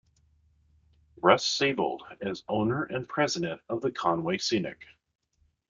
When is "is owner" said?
2.21-2.85